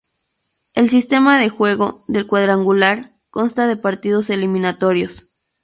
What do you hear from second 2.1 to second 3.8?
cuadrangular, consta de